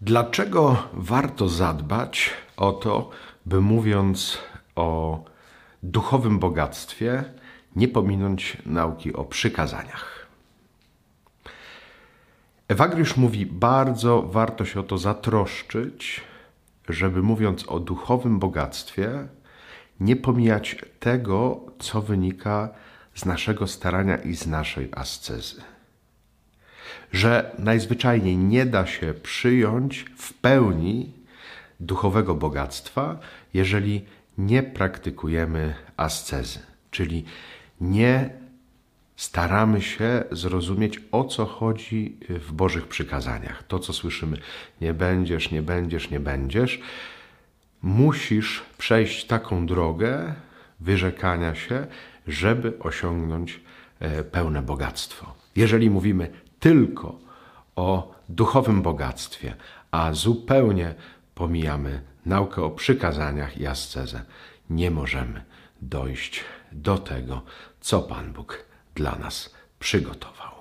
[0.00, 3.10] Dlaczego warto zadbać o to,
[3.46, 4.38] by mówiąc
[4.74, 5.24] o
[5.82, 7.24] duchowym bogactwie,
[7.76, 10.26] nie pominąć nauki o przykazaniach?
[12.68, 16.20] Ewagriusz mówi, bardzo warto się o to zatroszczyć,
[16.88, 19.28] żeby mówiąc o duchowym bogactwie,
[20.00, 22.68] nie pomijać tego, co wynika
[23.14, 25.75] z naszego starania i z naszej ascezy
[27.12, 31.12] że najzwyczajniej nie da się przyjąć w pełni
[31.80, 33.18] duchowego bogactwa,
[33.54, 34.04] jeżeli
[34.38, 36.58] nie praktykujemy ascezy,
[36.90, 37.24] czyli
[37.80, 38.30] nie
[39.16, 43.62] staramy się zrozumieć, o co chodzi w Bożych przykazaniach.
[43.62, 44.36] To, co słyszymy,
[44.80, 46.80] nie będziesz, nie będziesz, nie będziesz.
[47.82, 50.34] Musisz przejść taką drogę
[50.80, 51.86] wyrzekania się,
[52.26, 53.60] żeby osiągnąć
[54.00, 55.34] e, pełne bogactwo.
[55.56, 57.18] Jeżeli mówimy tylko
[57.76, 59.54] o duchowym bogactwie,
[59.90, 60.94] a zupełnie
[61.34, 64.22] pomijamy naukę o przykazaniach i ascezę,
[64.70, 65.44] nie możemy
[65.82, 67.42] dojść do tego,
[67.80, 70.55] co Pan Bóg dla nas przygotował.